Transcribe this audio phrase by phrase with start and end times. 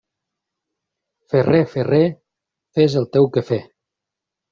[1.33, 1.99] Ferrer, ferrer,
[2.79, 3.61] fes el teu quefer.